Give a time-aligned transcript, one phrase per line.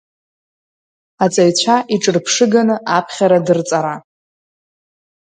[1.23, 3.95] Аҵаҩцәа иҿырԥшыганы аԥхьара дырҵара.